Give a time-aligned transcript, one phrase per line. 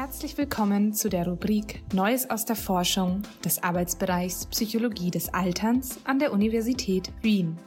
[0.00, 6.20] Herzlich willkommen zu der Rubrik Neues aus der Forschung des Arbeitsbereichs Psychologie des Alterns an
[6.20, 7.58] der Universität Wien.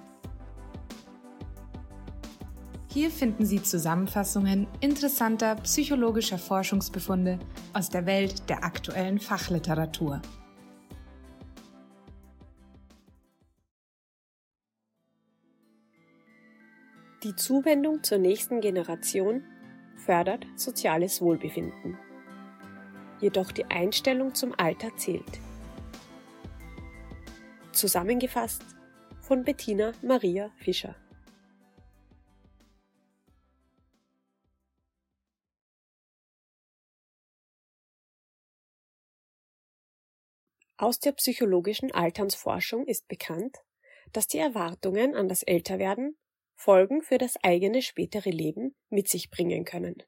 [2.88, 7.38] Hier finden Sie Zusammenfassungen interessanter psychologischer Forschungsbefunde
[7.74, 10.22] aus der Welt der aktuellen Fachliteratur.
[17.26, 19.44] Die Zuwendung zur nächsten Generation
[19.98, 21.98] fördert soziales Wohlbefinden.
[23.22, 25.40] Jedoch die Einstellung zum Alter zählt.
[27.72, 28.64] Zusammengefasst
[29.22, 30.96] von Bettina Maria Fischer.
[40.82, 43.60] Aus der psychologischen Alternsforschung ist bekannt,
[44.14, 46.18] dass die Erwartungen an das Älterwerden
[46.56, 50.02] Folgen für das eigene spätere Leben mit sich bringen können.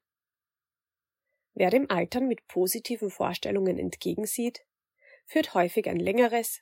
[1.53, 4.65] Wer dem Altern mit positiven Vorstellungen entgegensieht,
[5.25, 6.61] führt häufig ein längeres,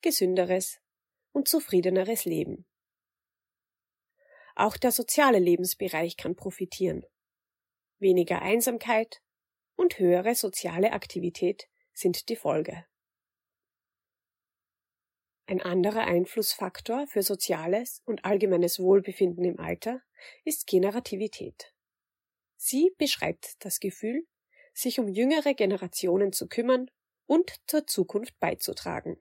[0.00, 0.80] gesünderes
[1.32, 2.66] und zufriedeneres Leben.
[4.56, 7.04] Auch der soziale Lebensbereich kann profitieren.
[7.98, 9.22] Weniger Einsamkeit
[9.76, 12.84] und höhere soziale Aktivität sind die Folge.
[15.46, 20.00] Ein anderer Einflussfaktor für soziales und allgemeines Wohlbefinden im Alter
[20.44, 21.72] ist Generativität.
[22.62, 24.26] Sie beschreibt das Gefühl,
[24.74, 26.90] sich um jüngere Generationen zu kümmern
[27.24, 29.16] und zur Zukunft beizutragen.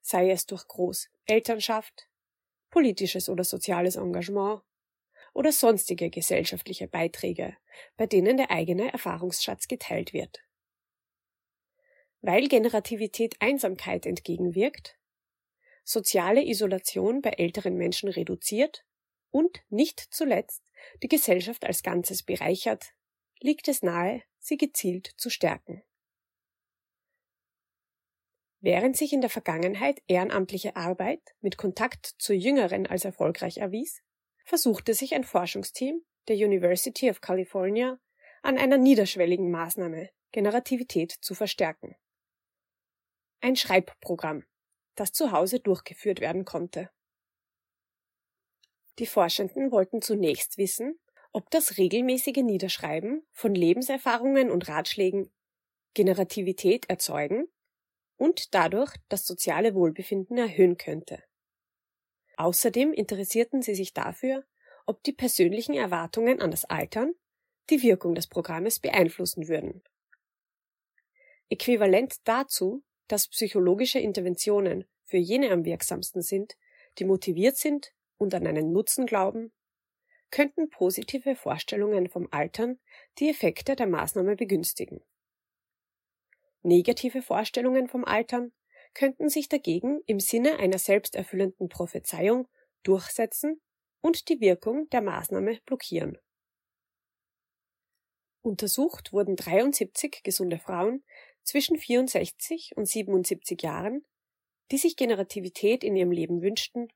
[0.00, 2.08] Sei es durch Großelternschaft,
[2.70, 4.62] politisches oder soziales Engagement
[5.34, 7.58] oder sonstige gesellschaftliche Beiträge,
[7.98, 10.40] bei denen der eigene Erfahrungsschatz geteilt wird.
[12.22, 14.98] Weil Generativität Einsamkeit entgegenwirkt,
[15.84, 18.86] soziale Isolation bei älteren Menschen reduziert
[19.30, 20.62] und nicht zuletzt
[21.02, 22.94] die Gesellschaft als Ganzes bereichert,
[23.40, 25.82] liegt es nahe, sie gezielt zu stärken.
[28.60, 34.02] Während sich in der Vergangenheit ehrenamtliche Arbeit mit Kontakt zu Jüngeren als erfolgreich erwies,
[34.44, 37.98] versuchte sich ein Forschungsteam der University of California
[38.42, 41.96] an einer niederschwelligen Maßnahme Generativität zu verstärken.
[43.40, 44.44] Ein Schreibprogramm
[45.00, 46.90] das zu Hause durchgeführt werden konnte.
[49.00, 51.00] Die Forschenden wollten zunächst wissen,
[51.32, 55.32] ob das regelmäßige Niederschreiben von Lebenserfahrungen und Ratschlägen
[55.94, 57.48] Generativität erzeugen
[58.16, 61.24] und dadurch das soziale Wohlbefinden erhöhen könnte.
[62.36, 64.44] Außerdem interessierten sie sich dafür,
[64.84, 67.14] ob die persönlichen Erwartungen an das Altern
[67.70, 69.82] die Wirkung des Programmes beeinflussen würden.
[71.48, 76.56] Äquivalent dazu dass psychologische Interventionen für jene am wirksamsten sind,
[76.98, 79.52] die motiviert sind und an einen Nutzen glauben,
[80.30, 82.78] könnten positive Vorstellungen vom Altern
[83.18, 85.02] die Effekte der Maßnahme begünstigen.
[86.62, 88.52] Negative Vorstellungen vom Altern
[88.92, 92.46] könnten sich dagegen im Sinne einer selbsterfüllenden Prophezeiung
[92.82, 93.60] durchsetzen
[94.02, 96.18] und die Wirkung der Maßnahme blockieren.
[98.42, 101.04] Untersucht wurden 73 gesunde Frauen
[101.42, 104.04] zwischen 64 und 77 Jahren,
[104.70, 106.88] die sich Generativität in ihrem Leben wünschten,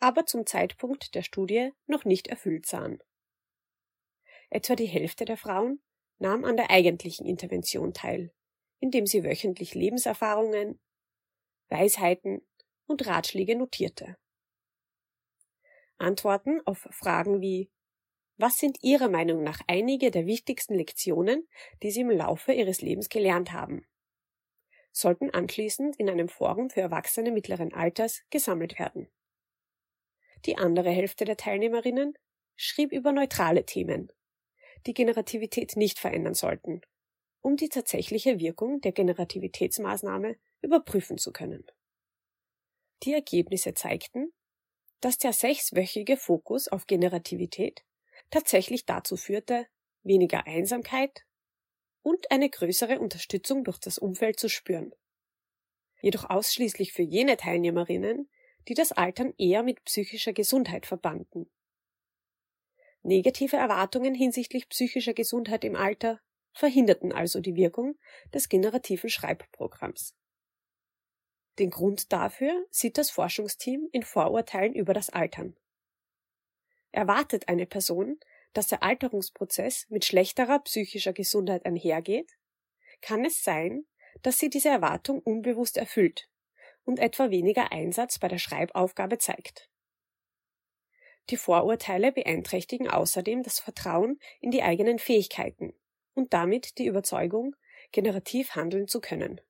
[0.00, 3.02] aber zum Zeitpunkt der Studie noch nicht erfüllt sahen.
[4.48, 5.80] Etwa die Hälfte der Frauen
[6.18, 8.32] nahm an der eigentlichen Intervention teil,
[8.80, 10.80] indem sie wöchentlich Lebenserfahrungen,
[11.68, 12.44] Weisheiten
[12.86, 14.16] und Ratschläge notierte.
[15.98, 17.70] Antworten auf Fragen wie
[18.40, 21.46] was sind Ihrer Meinung nach einige der wichtigsten Lektionen,
[21.82, 23.86] die Sie im Laufe Ihres Lebens gelernt haben?
[24.92, 29.10] Sollten anschließend in einem Forum für Erwachsene mittleren Alters gesammelt werden.
[30.46, 32.16] Die andere Hälfte der Teilnehmerinnen
[32.56, 34.12] schrieb über neutrale Themen,
[34.86, 36.80] die Generativität nicht verändern sollten,
[37.40, 41.66] um die tatsächliche Wirkung der Generativitätsmaßnahme überprüfen zu können.
[43.02, 44.32] Die Ergebnisse zeigten,
[45.00, 47.84] dass der sechswöchige Fokus auf Generativität
[48.30, 49.66] tatsächlich dazu führte,
[50.02, 51.24] weniger Einsamkeit
[52.02, 54.94] und eine größere Unterstützung durch das Umfeld zu spüren.
[56.02, 58.30] Jedoch ausschließlich für jene Teilnehmerinnen,
[58.68, 61.50] die das Altern eher mit psychischer Gesundheit verbanden.
[63.02, 66.20] Negative Erwartungen hinsichtlich psychischer Gesundheit im Alter
[66.52, 67.98] verhinderten also die Wirkung
[68.34, 70.14] des generativen Schreibprogramms.
[71.58, 75.56] Den Grund dafür sieht das Forschungsteam in Vorurteilen über das Altern.
[76.92, 78.18] Erwartet eine Person,
[78.52, 82.30] dass der Alterungsprozess mit schlechterer psychischer Gesundheit einhergeht,
[83.00, 83.86] kann es sein,
[84.22, 86.28] dass sie diese Erwartung unbewusst erfüllt
[86.84, 89.68] und etwa weniger Einsatz bei der Schreibaufgabe zeigt.
[91.30, 95.74] Die Vorurteile beeinträchtigen außerdem das Vertrauen in die eigenen Fähigkeiten
[96.14, 97.54] und damit die Überzeugung,
[97.92, 99.40] generativ handeln zu können.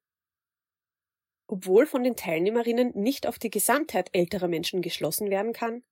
[1.47, 5.83] Obwohl von den Teilnehmerinnen nicht auf die Gesamtheit älterer Menschen geschlossen werden kann,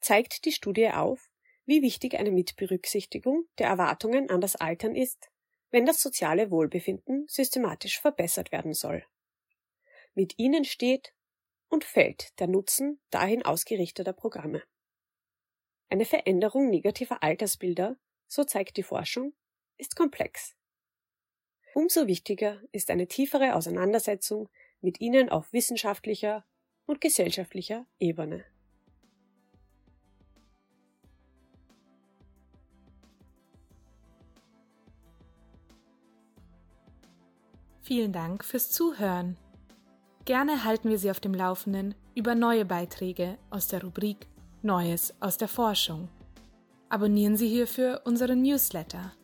[0.00, 1.30] zeigt die Studie auf,
[1.64, 5.28] wie wichtig eine Mitberücksichtigung der Erwartungen an das Altern ist,
[5.70, 9.04] wenn das soziale Wohlbefinden systematisch verbessert werden soll.
[10.18, 11.14] Mit ihnen steht
[11.68, 14.64] und fällt der Nutzen dahin ausgerichteter Programme.
[15.90, 19.32] Eine Veränderung negativer Altersbilder, so zeigt die Forschung,
[19.76, 20.56] ist komplex.
[21.72, 24.48] Umso wichtiger ist eine tiefere Auseinandersetzung
[24.80, 26.44] mit ihnen auf wissenschaftlicher
[26.84, 28.44] und gesellschaftlicher Ebene.
[37.82, 39.38] Vielen Dank fürs Zuhören.
[40.28, 44.26] Gerne halten wir Sie auf dem Laufenden über neue Beiträge aus der Rubrik
[44.60, 46.10] Neues aus der Forschung.
[46.90, 49.14] Abonnieren Sie hierfür unseren Newsletter.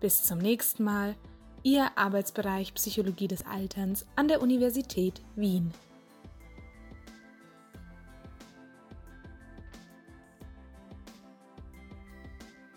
[0.00, 1.16] Bis zum nächsten Mal,
[1.62, 5.70] Ihr Arbeitsbereich Psychologie des Alterns an der Universität Wien.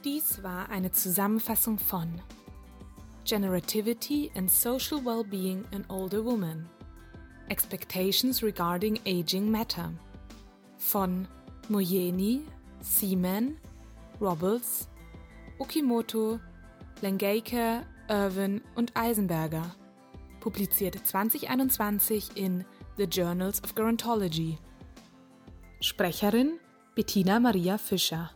[0.03, 2.21] Dies war eine Zusammenfassung von
[3.23, 6.74] Generativity and Social Well-Being in Older Women.
[7.49, 9.91] Expectations Regarding Aging Matter.
[10.77, 11.27] Von
[11.69, 12.41] Moyeni,
[12.81, 13.57] Seaman,
[14.19, 14.87] Robles,
[15.59, 16.39] Ukimoto,
[17.01, 19.75] Lengeike, Irwin und Eisenberger.
[20.39, 22.65] Publiziert 2021 in
[22.97, 24.57] The Journals of Gerontology.
[25.81, 26.59] Sprecherin
[26.95, 28.34] Bettina Maria Fischer.